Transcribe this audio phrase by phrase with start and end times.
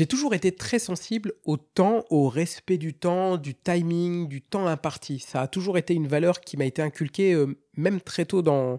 [0.00, 4.66] J'ai toujours été très sensible au temps, au respect du temps, du timing, du temps
[4.66, 5.18] imparti.
[5.18, 8.78] Ça a toujours été une valeur qui m'a été inculquée euh, même très tôt dans,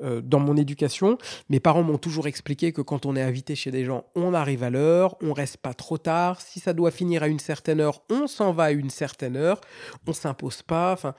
[0.00, 1.18] euh, dans mon éducation.
[1.48, 4.62] Mes parents m'ont toujours expliqué que quand on est invité chez des gens, on arrive
[4.62, 6.40] à l'heure, on reste pas trop tard.
[6.40, 9.60] Si ça doit finir à une certaine heure, on s'en va à une certaine heure.
[10.06, 10.92] On s'impose pas.
[10.92, 11.16] Enfin,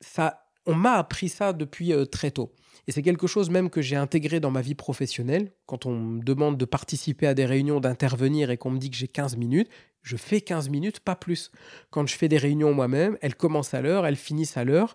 [0.00, 2.54] ça, on m'a appris ça depuis euh, très tôt.
[2.86, 5.50] Et c'est quelque chose même que j'ai intégré dans ma vie professionnelle.
[5.66, 8.96] Quand on me demande de participer à des réunions, d'intervenir et qu'on me dit que
[8.96, 9.68] j'ai 15 minutes,
[10.02, 11.50] je fais 15 minutes, pas plus.
[11.90, 14.94] Quand je fais des réunions moi-même, elles commencent à l'heure, elles finissent à l'heure.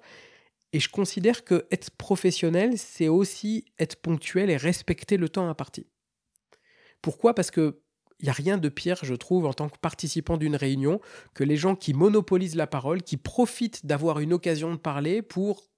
[0.73, 5.87] Et je considère que être professionnel, c'est aussi être ponctuel et respecter le temps imparti.
[7.01, 7.35] Pourquoi?
[7.35, 7.83] Parce que
[8.19, 11.01] il n'y a rien de pire, je trouve, en tant que participant d'une réunion,
[11.33, 15.72] que les gens qui monopolisent la parole, qui profitent d'avoir une occasion de parler pour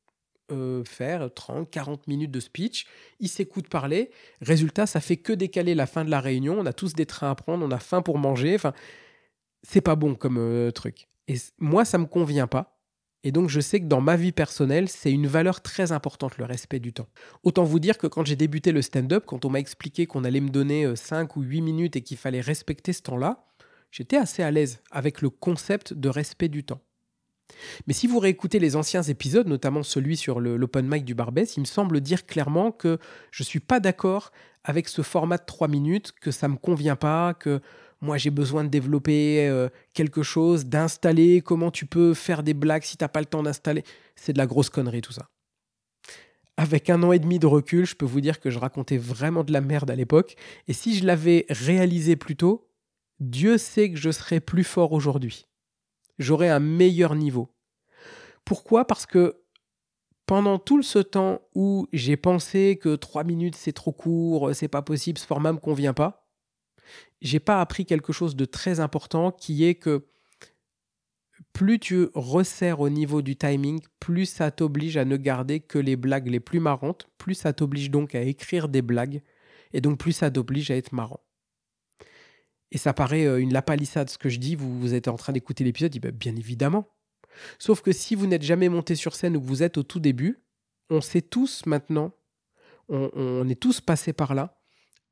[0.52, 2.85] euh, faire 30, 40 minutes de speech,
[3.20, 4.12] ils s'écoutent parler.
[4.41, 6.58] Résultat, ça fait que décaler la fin de la réunion.
[6.59, 8.55] On a tous des trains à prendre, on a faim pour manger.
[8.55, 8.74] Enfin,
[9.63, 11.07] c'est pas bon comme euh, truc.
[11.27, 12.79] Et moi, ça me convient pas.
[13.24, 16.46] Et donc, je sais que dans ma vie personnelle, c'est une valeur très importante, le
[16.46, 17.07] respect du temps.
[17.41, 20.41] Autant vous dire que quand j'ai débuté le stand-up, quand on m'a expliqué qu'on allait
[20.41, 23.48] me donner 5 euh, ou 8 minutes et qu'il fallait respecter ce temps-là,
[23.90, 26.82] j'étais assez à l'aise avec le concept de respect du temps.
[27.88, 31.62] Mais si vous réécoutez les anciens épisodes, notamment celui sur l'open mic du Barbès, il
[31.62, 32.98] me semble dire clairement que
[33.32, 34.32] je ne suis pas d'accord
[34.63, 37.62] avec ce format de 3 minutes, que ça ne me convient pas, que
[38.02, 42.84] moi j'ai besoin de développer euh, quelque chose, d'installer, comment tu peux faire des blagues
[42.84, 43.84] si tu n'as pas le temps d'installer?
[44.15, 45.30] C'est de la grosse connerie tout ça.
[46.57, 49.43] Avec un an et demi de recul, je peux vous dire que je racontais vraiment
[49.43, 50.35] de la merde à l'époque.
[50.70, 52.70] Et si je l'avais réalisé plus tôt,
[53.20, 55.48] Dieu sait que je serais plus fort aujourd'hui
[56.20, 57.54] j'aurai un meilleur niveau.
[58.44, 58.85] Pourquoi?
[58.85, 59.41] Parce que
[60.26, 64.81] pendant tout ce temps où j'ai pensé que 3 minutes c'est trop court, c'est pas
[64.81, 66.28] possible, ce format me convient pas,
[67.22, 70.08] j'ai pas appris quelque chose de très important qui est que
[71.53, 75.96] plus tu resserres au niveau du timing, plus ça t'oblige à ne garder que les
[75.96, 79.22] blagues les plus marrantes, plus ça t'oblige donc à écrire des blagues,
[79.74, 81.25] et donc plus ça t'oblige à être marrant.
[82.72, 85.64] Et ça paraît euh, une lapalissade ce que je dis, vous, êtes en train d'écouter
[85.64, 86.88] l'épisode, bah, bien évidemment.
[87.59, 90.00] Sauf que si vous n'êtes jamais monté sur scène ou que vous êtes au tout
[90.00, 90.40] début,
[90.90, 92.12] on sait tous maintenant,
[92.88, 94.62] on, est tous passés par là.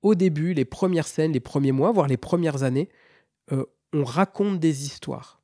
[0.01, 2.89] Au début, les premières scènes, les premiers mois, voire les premières années,
[3.51, 5.41] euh, on raconte des histoires.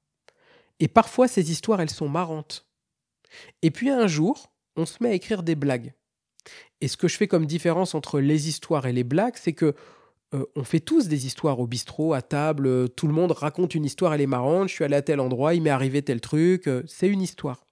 [0.80, 2.68] Et parfois, ces histoires, elles sont marrantes.
[3.62, 5.94] Et puis un jour, on se met à écrire des blagues.
[6.81, 9.76] Et ce que je fais comme différence entre les histoires et les blagues, c'est que
[10.34, 13.73] euh, on fait tous des histoires au bistrot, à table, euh, tout le monde raconte
[13.73, 16.22] une histoire, elle est marrante, je suis allé à tel endroit, il m'est arrivé tel
[16.22, 17.66] truc, euh, c'est une histoire.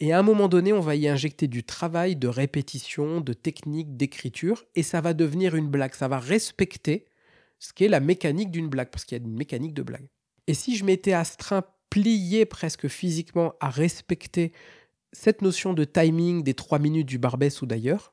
[0.00, 3.96] Et à un moment donné, on va y injecter du travail, de répétition, de technique,
[3.96, 7.06] d'écriture, et ça va devenir une blague, ça va respecter
[7.58, 10.08] ce qu'est la mécanique d'une blague, parce qu'il y a une mécanique de blague.
[10.48, 14.52] Et si je m'étais astreint, plié presque physiquement à respecter
[15.12, 18.12] cette notion de timing des trois minutes du Barbès ou d'ailleurs,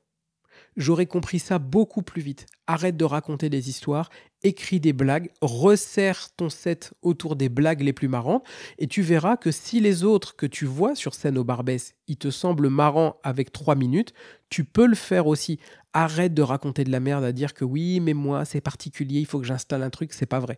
[0.78, 2.46] j'aurais compris ça beaucoup plus vite.
[2.68, 4.10] Arrête de raconter des histoires,
[4.44, 8.46] écris des blagues, resserre ton set autour des blagues les plus marrantes,
[8.78, 12.18] et tu verras que si les autres que tu vois sur scène au Barbès, ils
[12.18, 14.14] te semblent marrants avec trois minutes,
[14.50, 15.60] tu peux le faire aussi.
[15.94, 19.26] Arrête de raconter de la merde à dire que oui, mais moi, c'est particulier, il
[19.26, 20.58] faut que j'installe un truc, c'est pas vrai.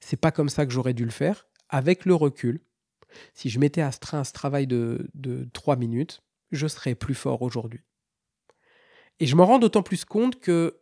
[0.00, 1.46] C'est pas comme ça que j'aurais dû le faire.
[1.68, 2.60] Avec le recul,
[3.34, 7.42] si je m'étais astreint à ce travail de, de 3 minutes, je serais plus fort
[7.42, 7.80] aujourd'hui.
[9.20, 10.76] Et je m'en rends d'autant plus compte que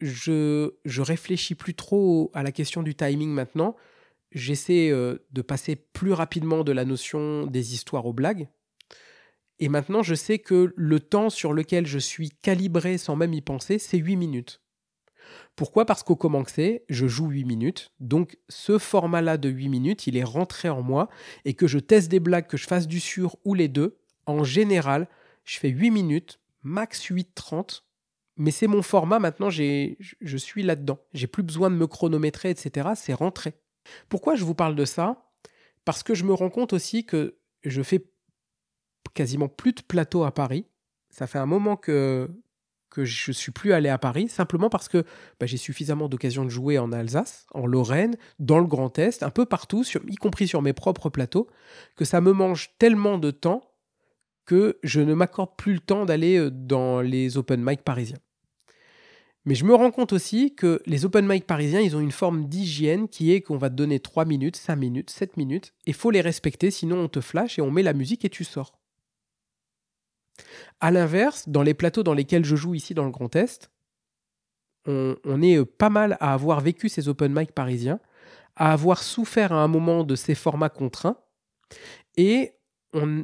[0.00, 3.76] je, je réfléchis plus trop à la question du timing maintenant.
[4.32, 8.48] J'essaie euh, de passer plus rapidement de la notion des histoires aux blagues.
[9.58, 13.40] Et maintenant, je sais que le temps sur lequel je suis calibré sans même y
[13.40, 14.60] penser, c'est 8 minutes.
[15.54, 15.86] Pourquoi?
[15.86, 17.92] Parce qu'au c'est je joue 8 minutes.
[17.98, 21.08] Donc ce format-là de 8 minutes, il est rentré en moi
[21.44, 24.44] et que je teste des blagues, que je fasse du sur ou les deux, en
[24.44, 25.08] général,
[25.44, 27.82] je fais 8 minutes max 8.30.
[28.36, 30.98] Mais c'est mon format maintenant, je suis là-dedans.
[31.14, 32.90] J'ai plus besoin de me chronométrer, etc.
[32.94, 33.54] C'est rentré.
[34.10, 35.30] Pourquoi je vous parle de ça?
[35.86, 38.04] Parce que je me rends compte aussi que je fais
[39.14, 40.66] quasiment plus de plateau à Paris.
[41.08, 42.28] Ça fait un moment que,
[42.90, 45.04] que je suis plus allé à Paris, simplement parce que
[45.40, 49.30] bah, j'ai suffisamment d'occasions de jouer en Alsace, en Lorraine, dans le Grand Est, un
[49.30, 51.48] peu partout, y compris sur mes propres plateaux,
[51.94, 53.62] que ça me mange tellement de temps
[54.46, 58.18] que je ne m'accorde plus le temps d'aller euh, dans les open mic parisiens.
[59.44, 62.48] Mais je me rends compte aussi que les open mic parisiens, ils ont une forme
[62.48, 66.10] d'hygiène qui est qu'on va te donner 3 minutes, 5 minutes, 7 minutes, et faut
[66.10, 68.78] les respecter, sinon on te flash et on met la musique et tu sors.
[70.80, 73.70] A l'inverse, dans les plateaux dans lesquels je joue ici dans le Grand Est,
[74.86, 78.00] on, on est euh, pas mal à avoir vécu ces open mic parisiens,
[78.56, 81.18] à avoir souffert à un moment de ces formats contraints.
[82.16, 82.55] Et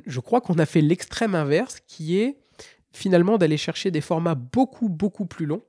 [0.06, 2.38] je crois qu'on a fait l'extrême inverse, qui est
[2.92, 5.64] finalement d'aller chercher des formats beaucoup, beaucoup plus longs,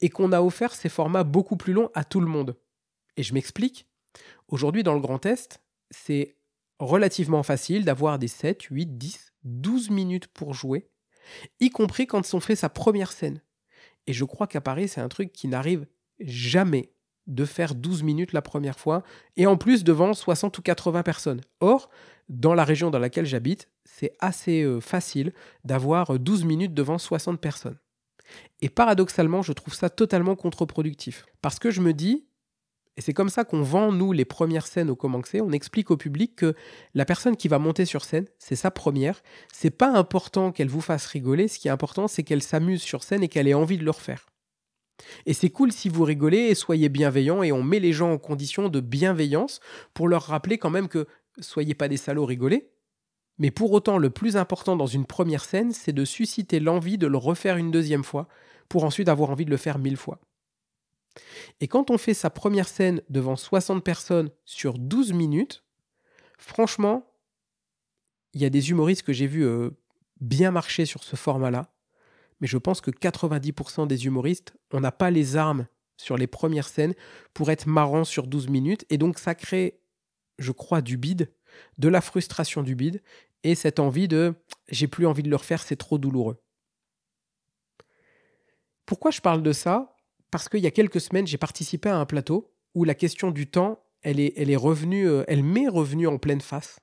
[0.00, 2.56] et qu'on a offert ces formats beaucoup plus longs à tout le monde.
[3.16, 3.88] Et je m'explique.
[4.48, 6.36] Aujourd'hui, dans le Grand Est, c'est
[6.78, 10.90] relativement facile d'avoir des 7, 8, 10, 12 minutes pour jouer,
[11.60, 13.40] y compris quand on fait sa première scène.
[14.06, 15.86] Et je crois qu'à Paris, c'est un truc qui n'arrive
[16.20, 16.92] jamais
[17.28, 19.04] de faire 12 minutes la première fois,
[19.36, 21.40] et en plus devant 60 ou 80 personnes.
[21.60, 21.88] Or,
[22.32, 25.32] dans la région dans laquelle j'habite, c'est assez euh, facile
[25.64, 27.78] d'avoir 12 minutes devant 60 personnes.
[28.62, 31.26] Et paradoxalement, je trouve ça totalement contre-productif.
[31.42, 32.24] Parce que je me dis,
[32.96, 35.40] et c'est comme ça qu'on vend, nous, les premières scènes au Comanxé.
[35.40, 36.54] On explique au public que
[36.94, 39.22] la personne qui va monter sur scène, c'est sa première.
[39.52, 41.48] C'est pas important qu'elle vous fasse rigoler.
[41.48, 43.90] Ce qui est important, c'est qu'elle s'amuse sur scène et qu'elle ait envie de le
[43.90, 44.26] refaire.
[45.26, 48.18] Et c'est cool si vous rigolez et soyez bienveillants et on met les gens en
[48.18, 49.60] condition de bienveillance
[49.94, 51.06] pour leur rappeler quand même que
[51.38, 52.70] soyez pas des salauds, rigolez.
[53.38, 57.06] Mais pour autant, le plus important dans une première scène, c'est de susciter l'envie de
[57.06, 58.28] le refaire une deuxième fois
[58.68, 60.20] pour ensuite avoir envie de le faire mille fois.
[61.60, 65.64] Et quand on fait sa première scène devant 60 personnes sur 12 minutes,
[66.38, 67.06] franchement,
[68.34, 69.70] il y a des humoristes que j'ai vus euh,
[70.20, 71.72] bien marcher sur ce format-là,
[72.40, 76.68] mais je pense que 90% des humoristes, on n'a pas les armes sur les premières
[76.68, 76.94] scènes
[77.34, 79.80] pour être marrant sur 12 minutes, et donc ça crée,
[80.42, 81.32] je crois, du bide,
[81.78, 83.02] de la frustration du bide,
[83.44, 84.34] et cette envie de
[84.68, 86.42] j'ai plus envie de le refaire, c'est trop douloureux.
[88.86, 89.96] Pourquoi je parle de ça?
[90.30, 93.46] Parce qu'il y a quelques semaines, j'ai participé à un plateau où la question du
[93.50, 96.80] temps, elle est, elle est revenue, euh, elle m'est revenue en pleine face.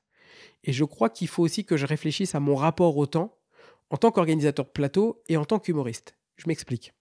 [0.63, 3.37] Et je crois qu'il faut aussi que je réfléchisse à mon rapport au temps
[3.89, 6.15] en tant qu'organisateur de plateau et en tant qu'humoriste.
[6.37, 6.93] Je m'explique.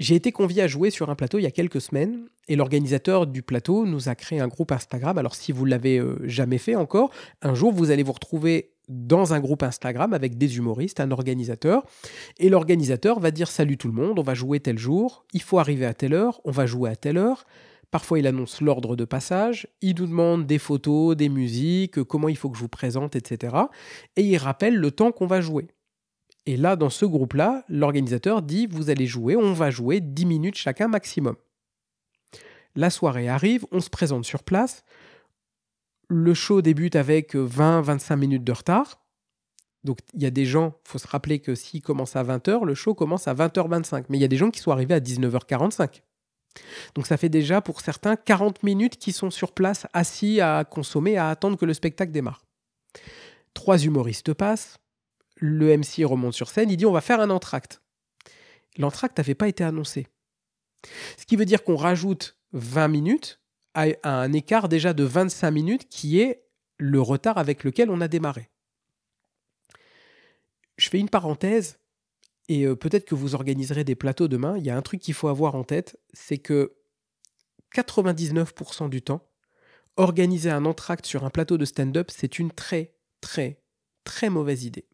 [0.00, 3.28] J'ai été convié à jouer sur un plateau il y a quelques semaines et l'organisateur
[3.28, 5.18] du plateau nous a créé un groupe Instagram.
[5.18, 7.10] Alors si vous l'avez euh, jamais fait encore,
[7.42, 11.84] un jour vous allez vous retrouver dans un groupe Instagram avec des humoristes, un organisateur,
[12.38, 15.58] et l'organisateur va dire salut tout le monde, on va jouer tel jour, il faut
[15.58, 17.46] arriver à telle heure, on va jouer à telle heure.
[17.90, 22.36] Parfois, il annonce l'ordre de passage, il nous demande des photos, des musiques, comment il
[22.36, 23.54] faut que je vous présente, etc.
[24.16, 25.68] Et il rappelle le temps qu'on va jouer.
[26.46, 30.56] Et là, dans ce groupe-là, l'organisateur dit, vous allez jouer, on va jouer 10 minutes
[30.56, 31.36] chacun maximum.
[32.76, 34.84] La soirée arrive, on se présente sur place,
[36.08, 39.00] le show débute avec 20-25 minutes de retard.
[39.84, 42.64] Donc il y a des gens, il faut se rappeler que s'il commence à 20h,
[42.64, 44.04] le show commence à 20h25.
[44.08, 46.02] Mais il y a des gens qui sont arrivés à 19h45.
[46.94, 51.16] Donc ça fait déjà pour certains 40 minutes qui sont sur place, assis à consommer,
[51.16, 52.44] à attendre que le spectacle démarre.
[53.54, 54.78] Trois humoristes passent,
[55.46, 57.82] le MC remonte sur scène, il dit on va faire un entracte.
[58.78, 60.06] L'entracte n'avait pas été annoncé.
[61.18, 63.40] Ce qui veut dire qu'on rajoute 20 minutes
[63.74, 66.46] à un écart déjà de 25 minutes qui est
[66.78, 68.48] le retard avec lequel on a démarré.
[70.78, 71.78] Je fais une parenthèse
[72.48, 74.56] et euh, peut-être que vous organiserez des plateaux demain.
[74.56, 76.74] Il y a un truc qu'il faut avoir en tête, c'est que
[77.74, 79.28] 99% du temps,
[79.96, 83.60] organiser un entracte sur un plateau de stand-up, c'est une très, très,
[84.04, 84.86] très mauvaise idée.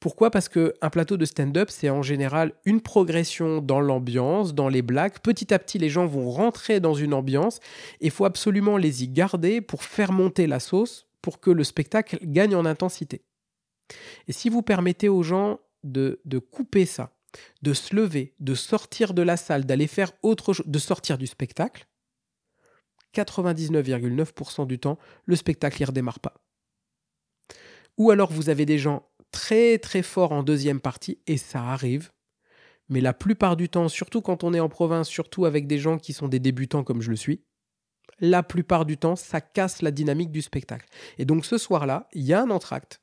[0.00, 0.30] Pourquoi?
[0.30, 5.18] Parce qu'un plateau de stand-up, c'est en général une progression dans l'ambiance, dans les blagues.
[5.20, 7.60] Petit à petit, les gens vont rentrer dans une ambiance
[8.00, 11.64] et il faut absolument les y garder pour faire monter la sauce pour que le
[11.64, 13.22] spectacle gagne en intensité.
[14.28, 17.12] Et si vous permettez aux gens de, de couper ça,
[17.62, 21.26] de se lever, de sortir de la salle, d'aller faire autre chose, de sortir du
[21.26, 21.86] spectacle,
[23.14, 26.34] 99,9% du temps, le spectacle ne redémarre pas.
[27.96, 32.10] Ou alors vous avez des gens très très fort en deuxième partie, et ça arrive.
[32.88, 35.98] Mais la plupart du temps, surtout quand on est en province, surtout avec des gens
[35.98, 37.42] qui sont des débutants comme je le suis,
[38.18, 40.88] la plupart du temps, ça casse la dynamique du spectacle.
[41.18, 43.02] Et donc ce soir-là, il y a un entracte.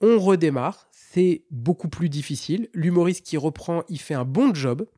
[0.00, 2.68] On redémarre, c'est beaucoup plus difficile.
[2.74, 4.88] L'humoriste qui reprend, il fait un bon job.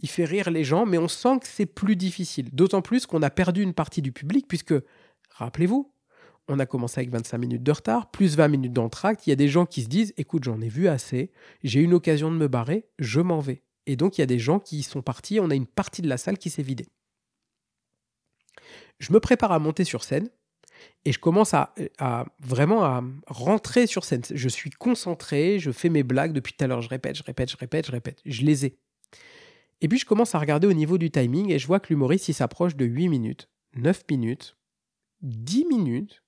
[0.00, 2.50] Il fait rire les gens, mais on sent que c'est plus difficile.
[2.52, 4.74] D'autant plus qu'on a perdu une partie du public, puisque,
[5.30, 5.92] rappelez-vous,
[6.48, 9.26] on a commencé avec 25 minutes de retard, plus 20 minutes d'entracte.
[9.26, 11.30] Il y a des gens qui se disent écoute, j'en ai vu assez,
[11.62, 13.62] j'ai une occasion de me barrer, je m'en vais.
[13.86, 16.08] Et donc, il y a des gens qui sont partis, on a une partie de
[16.08, 16.88] la salle qui s'est vidée.
[18.98, 20.28] Je me prépare à monter sur scène
[21.04, 21.74] et je commence à,
[22.40, 24.22] vraiment à rentrer sur scène.
[24.32, 27.50] Je suis concentré, je fais mes blagues depuis tout à l'heure, je répète, je répète,
[27.50, 28.78] je répète, je répète, je les ai.
[29.80, 32.32] Et puis je commence à regarder au niveau du timing et je vois que l'humoriste
[32.32, 34.56] s'approche de 8 minutes, 9 minutes,
[35.22, 36.22] 10 minutes,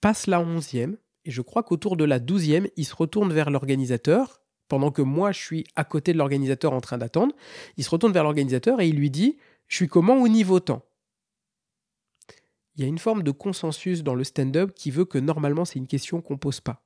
[0.00, 4.42] passe la onzième, et je crois qu'autour de la douzième, il se retourne vers l'organisateur,
[4.68, 7.34] pendant que moi je suis à côté de l'organisateur en train d'attendre,
[7.76, 9.36] il se retourne vers l'organisateur et il lui dit
[9.68, 10.84] Je suis comment au niveau temps?
[12.74, 15.78] Il y a une forme de consensus dans le stand-up qui veut que normalement c'est
[15.78, 16.82] une question qu'on pose pas.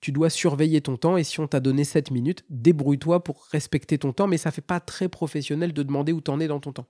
[0.00, 3.98] Tu dois surveiller ton temps et si on t'a donné 7 minutes, débrouille-toi pour respecter
[3.98, 6.72] ton temps, mais ça fait pas très professionnel de demander où t'en es dans ton
[6.72, 6.86] temps.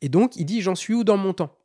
[0.00, 1.56] Et donc il dit j'en suis où dans mon temps?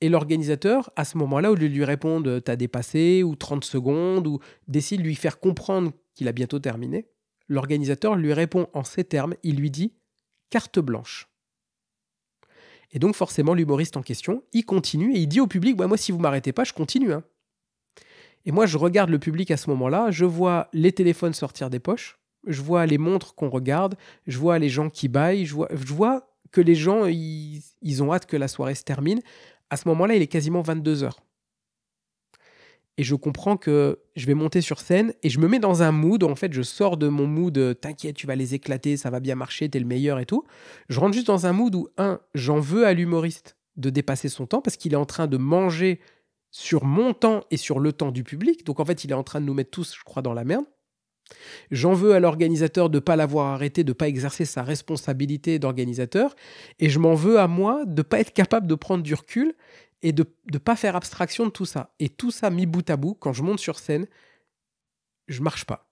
[0.00, 4.26] Et l'organisateur, à ce moment-là, au lieu de lui répondre t'as dépassé ou 30 secondes
[4.26, 4.38] ou
[4.68, 7.08] décide de lui faire comprendre qu'il a bientôt terminé,
[7.48, 9.92] l'organisateur lui répond en ces termes, il lui dit
[10.50, 11.28] carte blanche.
[12.92, 15.96] Et donc forcément, l'humoriste en question, il continue et il dit au public, bah, moi
[15.96, 17.12] si vous m'arrêtez pas, je continue.
[17.12, 17.22] Hein.
[18.46, 21.78] Et moi, je regarde le public à ce moment-là, je vois les téléphones sortir des
[21.78, 26.26] poches, je vois les montres qu'on regarde, je vois les gens qui baillent, je vois,
[26.50, 27.62] que les gens, ils,
[28.02, 29.20] ont hâte que la soirée se termine.
[29.70, 31.20] À ce moment-là, il est quasiment 22 heures
[33.00, 35.90] et je comprends que je vais monter sur scène et je me mets dans un
[35.90, 36.22] mood.
[36.22, 39.36] En fait, je sors de mon mood t'inquiète, tu vas les éclater, ça va bien
[39.36, 40.44] marcher, t'es le meilleur et tout.
[40.90, 44.46] Je rentre juste dans un mood où, un, j'en veux à l'humoriste de dépasser son
[44.46, 45.98] temps parce qu'il est en train de manger
[46.50, 48.66] sur mon temps et sur le temps du public.
[48.66, 50.44] Donc en fait, il est en train de nous mettre tous, je crois, dans la
[50.44, 50.66] merde.
[51.70, 55.58] J'en veux à l'organisateur de ne pas l'avoir arrêté, de ne pas exercer sa responsabilité
[55.58, 56.34] d'organisateur.
[56.78, 59.54] Et je m'en veux à moi de ne pas être capable de prendre du recul
[60.02, 61.94] et de ne pas faire abstraction de tout ça.
[61.98, 64.06] Et tout ça mis bout à bout, quand je monte sur scène,
[65.28, 65.86] je marche pas.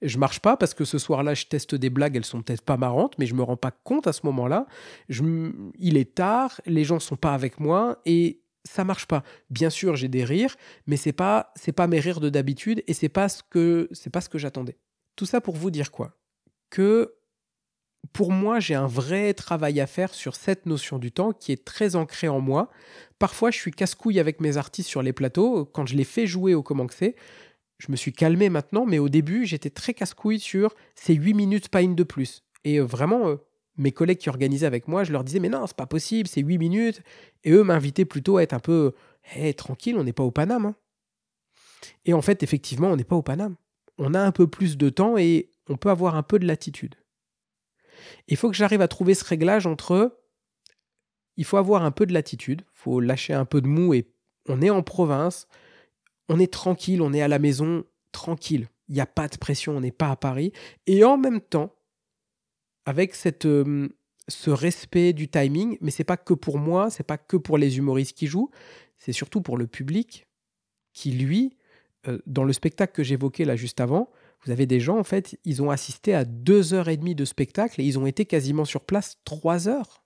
[0.00, 2.76] Je marche pas parce que ce soir-là, je teste des blagues, elles sont peut-être pas
[2.76, 4.66] marrantes, mais je me rends pas compte à ce moment-là.
[5.08, 9.22] Il est tard, les gens sont pas avec moi et ça marche pas.
[9.50, 12.94] Bien sûr, j'ai des rires, mais c'est pas c'est pas mes rires de d'habitude et
[12.94, 14.78] c'est pas ce que c'est pas ce que j'attendais.
[15.16, 16.16] Tout ça pour vous dire quoi?
[16.70, 17.14] Que
[18.12, 21.64] pour moi, j'ai un vrai travail à faire sur cette notion du temps qui est
[21.64, 22.70] très ancrée en moi.
[23.18, 25.64] Parfois, je suis casse-couille avec mes artistes sur les plateaux.
[25.64, 27.14] Quand je les fais jouer au comment que c'est,
[27.78, 31.68] je me suis calmé maintenant, mais au début, j'étais très casse-couille sur ces 8 minutes,
[31.68, 32.44] pas une de plus.
[32.64, 33.36] Et euh, vraiment, euh,
[33.76, 36.42] mes collègues qui organisaient avec moi, je leur disais, mais non, c'est pas possible, c'est
[36.42, 37.02] 8 minutes.
[37.44, 38.92] Et eux m'invitaient plutôt à être un peu,
[39.34, 40.66] hé, tranquille, on n'est pas au Paname.
[40.66, 40.76] Hein.
[42.04, 43.56] Et en fait, effectivement, on n'est pas au Paname.
[43.98, 46.96] On a un peu plus de temps et on peut avoir un peu de latitude.
[48.28, 50.18] Il faut que j'arrive à trouver ce réglage entre
[51.36, 54.12] il faut avoir un peu de latitude, il faut lâcher un peu de mou et
[54.48, 55.48] on est en province,
[56.28, 58.68] on est tranquille, on est à la maison tranquille.
[58.88, 60.52] Il n'y a pas de pression, on n'est pas à Paris.
[60.86, 61.74] Et en même temps,
[62.86, 63.88] avec cette, euh,
[64.28, 67.78] ce respect du timing, mais c'est pas que pour moi, c'est pas que pour les
[67.78, 68.50] humoristes qui jouent,
[68.98, 70.26] c'est surtout pour le public
[70.92, 71.56] qui, lui,
[72.08, 74.10] euh, dans le spectacle que j'évoquais là juste avant,
[74.44, 77.24] vous avez des gens, en fait, ils ont assisté à deux heures et demie de
[77.24, 80.02] spectacle et ils ont été quasiment sur place trois heures.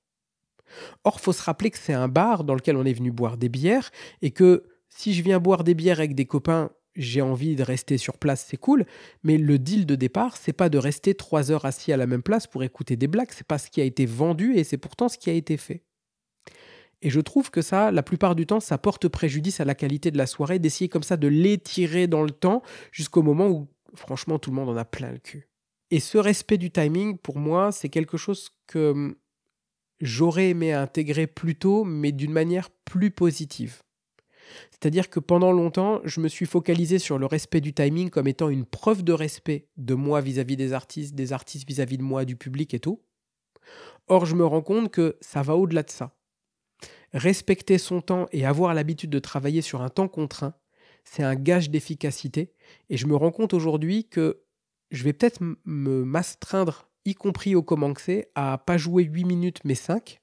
[1.04, 3.48] Or, faut se rappeler que c'est un bar dans lequel on est venu boire des
[3.48, 3.90] bières
[4.20, 7.98] et que si je viens boire des bières avec des copains, j'ai envie de rester
[7.98, 8.86] sur place, c'est cool.
[9.22, 12.22] Mais le deal de départ, c'est pas de rester trois heures assis à la même
[12.22, 13.30] place pour écouter des blagues.
[13.30, 15.82] C'est pas ce qui a été vendu et c'est pourtant ce qui a été fait.
[17.02, 20.10] Et je trouve que ça, la plupart du temps, ça porte préjudice à la qualité
[20.10, 24.38] de la soirée, d'essayer comme ça de l'étirer dans le temps jusqu'au moment où franchement,
[24.38, 25.48] tout le monde en a plein le cul.
[25.90, 29.16] Et ce respect du timing, pour moi, c'est quelque chose que hum,
[30.00, 33.82] j'aurais aimé intégrer plus tôt, mais d'une manière plus positive.
[34.70, 38.48] C'est-à-dire que pendant longtemps, je me suis focalisé sur le respect du timing comme étant
[38.48, 42.36] une preuve de respect de moi vis-à-vis des artistes, des artistes vis-à-vis de moi, du
[42.36, 43.02] public et tout.
[44.08, 46.16] Or, je me rends compte que ça va au-delà de ça.
[47.12, 50.54] Respecter son temps et avoir l'habitude de travailler sur un temps contraint,
[51.04, 52.52] c'est un gage d'efficacité.
[52.90, 54.42] Et je me rends compte aujourd'hui que
[54.90, 57.64] je vais peut-être me m'astreindre, y compris au
[57.98, 60.20] c'est, à pas jouer 8 minutes mais 5,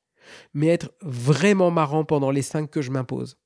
[0.53, 3.37] mais être vraiment marrant pendant les 5 que je m'impose.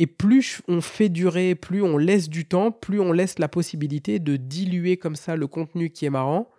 [0.00, 4.18] Et plus on fait durer, plus on laisse du temps, plus on laisse la possibilité
[4.18, 6.50] de diluer comme ça le contenu qui est marrant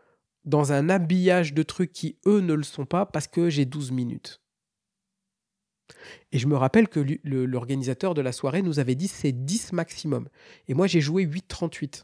[0.45, 3.91] dans un habillage de trucs qui, eux, ne le sont pas parce que j'ai 12
[3.91, 4.41] minutes.
[6.31, 10.29] Et je me rappelle que l'organisateur de la soirée nous avait dit c'est 10 maximum.
[10.67, 12.03] Et moi, j'ai joué 8,38.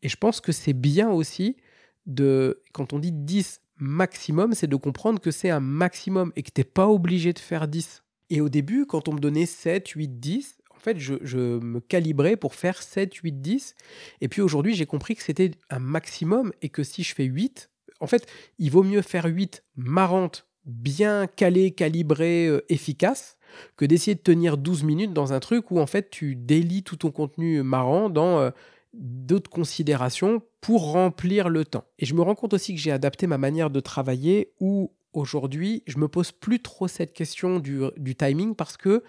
[0.00, 1.58] Et je pense que c'est bien aussi
[2.06, 6.50] de, quand on dit 10 maximum, c'est de comprendre que c'est un maximum et que
[6.50, 8.03] tu n'es pas obligé de faire 10.
[8.30, 12.36] Et au début, quand on me donnait 7, 8, 10, en fait, je, me calibrais
[12.36, 13.74] pour faire 7, 8, 10.
[14.20, 17.70] Et puis aujourd'hui, j'ai compris que c'était un maximum et que si je fais 8,
[18.00, 18.26] en fait,
[18.58, 23.36] il vaut mieux faire 8 marrantes bien calé, calibré, euh, efficace,
[23.76, 26.96] que d'essayer de tenir 12 minutes dans un truc où en fait tu délis tout
[26.96, 28.50] ton contenu marrant dans euh,
[28.94, 31.84] d'autres considérations pour remplir le temps.
[31.98, 35.82] Et je me rends compte aussi que j'ai adapté ma manière de travailler où aujourd'hui
[35.86, 39.02] je me pose plus trop cette question du, timing parce que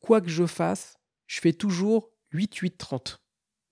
[0.00, 3.18] quoi que je fasse, je fais toujours 8-8-30.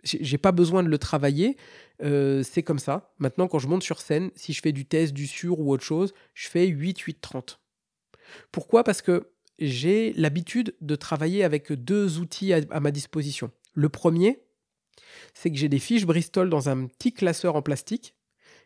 [0.02, 1.56] J'ai pas besoin de le travailler.
[2.02, 3.12] Euh, c'est comme ça.
[3.18, 5.82] Maintenant, quand je monte sur scène, si je fais du test, du sur ou autre
[5.82, 7.60] chose, je fais 8, 8, 30.
[8.52, 8.84] Pourquoi?
[8.84, 13.50] Parce que j'ai l'habitude de travailler avec deux outils à, ma disposition.
[13.74, 14.42] Le premier,
[15.34, 18.14] c'est que j'ai des fiches Bristol dans un petit classeur en plastique.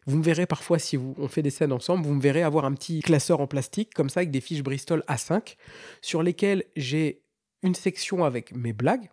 [0.07, 2.73] Vous me verrez parfois, si on fait des scènes ensemble, vous me verrez avoir un
[2.73, 5.57] petit classeur en plastique, comme ça, avec des fiches Bristol A5,
[6.01, 7.23] sur lesquelles j'ai
[7.63, 9.11] une section avec mes blagues,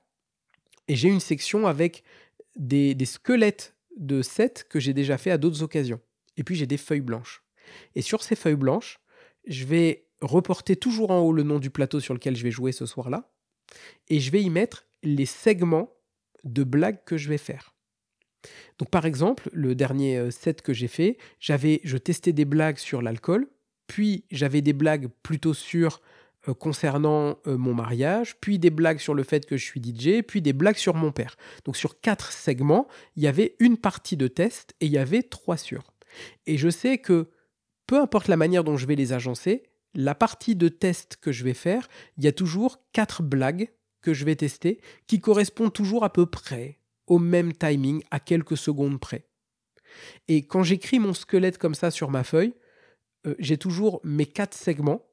[0.87, 2.03] et j'ai une section avec
[2.55, 5.99] des, des squelettes de sets que j'ai déjà fait à d'autres occasions.
[6.37, 7.43] Et puis j'ai des feuilles blanches.
[7.95, 8.99] Et sur ces feuilles blanches,
[9.47, 12.71] je vais reporter toujours en haut le nom du plateau sur lequel je vais jouer
[12.71, 13.29] ce soir-là,
[14.07, 15.93] et je vais y mettre les segments
[16.43, 17.76] de blagues que je vais faire.
[18.77, 22.77] Donc par exemple, le dernier euh, set que j'ai fait, j'avais je testais des blagues
[22.77, 23.47] sur l'alcool,
[23.87, 26.01] puis j'avais des blagues plutôt sur
[26.47, 30.21] euh, concernant euh, mon mariage, puis des blagues sur le fait que je suis DJ,
[30.21, 31.35] puis des blagues sur mon père.
[31.65, 35.23] Donc sur quatre segments, il y avait une partie de test et il y avait
[35.23, 35.93] trois sur.
[36.45, 37.29] Et je sais que
[37.85, 39.63] peu importe la manière dont je vais les agencer,
[39.93, 41.87] la partie de test que je vais faire,
[42.17, 46.25] il y a toujours quatre blagues que je vais tester qui correspondent toujours à peu
[46.25, 49.27] près au même timing, à quelques secondes près.
[50.27, 52.53] Et quand j'écris mon squelette comme ça sur ma feuille,
[53.25, 55.05] euh, j'ai toujours mes quatre segments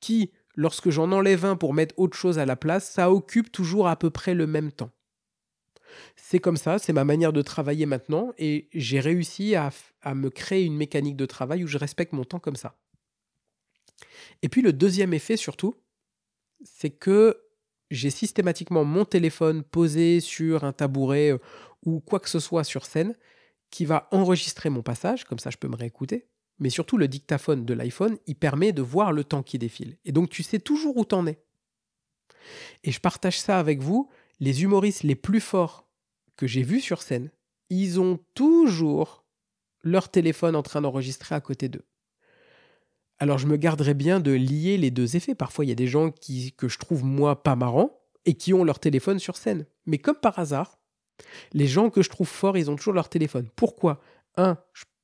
[0.00, 3.88] qui, lorsque j'en enlève un pour mettre autre chose à la place, ça occupe toujours
[3.88, 4.90] à peu près le même temps.
[6.14, 9.70] C'est comme ça, c'est ma manière de travailler maintenant, et j'ai réussi à
[10.14, 12.76] me créer une mécanique de travail où je respecte mon temps comme ça.
[14.42, 15.74] Et puis le deuxième effet surtout,
[16.64, 17.40] c'est que
[17.90, 21.38] j'ai systématiquement mon téléphone posé sur un tabouret euh,
[21.84, 23.14] ou quoi que ce soit sur scène
[23.70, 26.26] qui va enregistrer mon passage, comme ça je peux me réécouter.
[26.58, 29.98] Mais surtout le dictaphone de l'iPhone, il permet de voir le temps qui défile.
[30.04, 31.38] Et donc tu sais toujours où t'en es.
[32.84, 34.08] Et je partage ça avec vous,
[34.40, 35.88] les humoristes les plus forts
[36.36, 37.30] que j'ai vus sur scène,
[37.70, 39.24] ils ont toujours
[39.82, 41.84] leur téléphone en train d'enregistrer à côté d'eux.
[43.18, 45.34] Alors je me garderais bien de lier les deux effets.
[45.34, 48.52] Parfois, il y a des gens qui, que je trouve moi pas marrants et qui
[48.52, 49.66] ont leur téléphone sur scène.
[49.86, 50.78] Mais comme par hasard,
[51.52, 53.48] les gens que je trouve forts, ils ont toujours leur téléphone.
[53.56, 54.00] Pourquoi?
[54.36, 54.58] Un,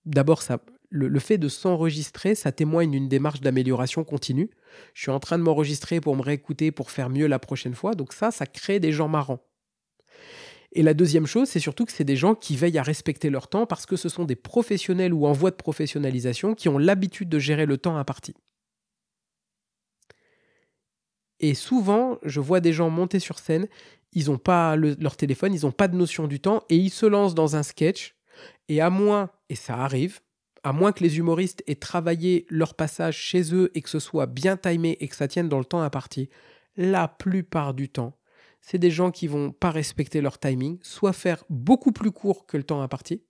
[0.05, 0.59] d'abord, ça,
[0.91, 4.51] le, fait de s'enregistrer, ça témoigne d'une démarche d'amélioration continue.
[4.93, 7.95] Je suis en train de m'enregistrer pour me réécouter, pour faire mieux la prochaine fois.
[7.95, 9.41] Donc ça, ça crée des gens marrants.
[10.75, 13.49] Et la deuxième chose, c'est surtout que c'est des gens qui veillent à respecter leur
[13.49, 17.29] temps parce que ce sont des professionnels ou en voie de professionnalisation qui ont l'habitude
[17.29, 18.35] de gérer le temps imparti.
[21.41, 23.69] Et souvent, je vois des gens monter sur scène,
[24.13, 27.05] ils n'ont pas leur téléphone, ils n'ont pas de notion du temps et ils se
[27.05, 28.15] lancent dans un sketch.
[28.69, 30.21] Et à moins, et ça arrive,
[30.63, 34.27] à moins que les humoristes aient travaillé leur passage chez eux et que ce soit
[34.27, 36.31] bien timé et que ça tienne dans le temps imparti,
[36.77, 38.17] la plupart du temps,
[38.63, 42.57] c'est des gens qui vont pas respecter leur timing, soit faire beaucoup plus court que
[42.57, 43.23] le temps imparti,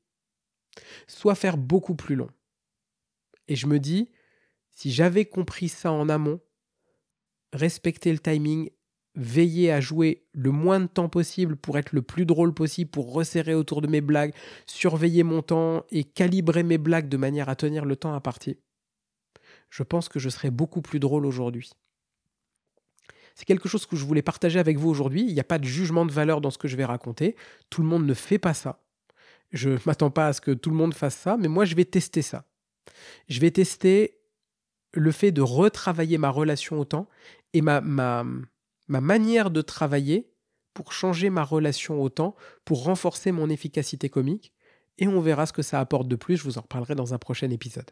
[1.09, 2.31] soit faire beaucoup plus long.
[3.49, 4.11] Et je me dis,
[4.71, 6.41] si j'avais compris ça en amont,
[7.53, 8.71] respecter le timing,
[9.15, 13.13] veiller à jouer le moins de temps possible pour être le plus drôle possible, pour
[13.13, 14.35] resserrer autour de mes blagues,
[14.67, 18.59] surveiller mon temps et calibrer mes blagues de manière à tenir le temps imparti,
[19.71, 21.73] je pense que je serais beaucoup plus drôle aujourd'hui.
[23.35, 25.23] C'est quelque chose que je voulais partager avec vous aujourd'hui.
[25.23, 27.37] Il n'y a pas de jugement de valeur dans ce que je vais raconter.
[27.71, 28.81] Tout le monde ne fait pas ça.
[29.51, 31.75] Je ne m'attends pas à ce que tout le monde fasse ça, mais moi, je
[31.75, 32.45] vais tester ça.
[33.29, 34.19] Je vais tester
[34.93, 37.09] le fait de retravailler ma relation au temps
[37.55, 38.25] et ma, ma,
[38.89, 40.31] ma manière de travailler
[40.75, 44.53] pour changer ma relation au temps, pour renforcer mon efficacité comique.
[44.99, 46.37] Et on verra ce que ça apporte de plus.
[46.37, 47.91] Je vous en reparlerai dans un prochain épisode.